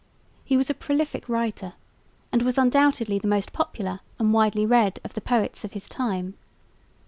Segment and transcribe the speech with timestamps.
[0.43, 1.73] He was a prolific writer
[2.31, 6.33] and was undoubtedly the most popular and widely read of the poets of his time.